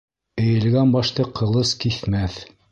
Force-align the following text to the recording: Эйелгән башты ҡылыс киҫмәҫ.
Эйелгән 0.43 0.95
башты 0.95 1.27
ҡылыс 1.41 1.77
киҫмәҫ. 1.85 2.43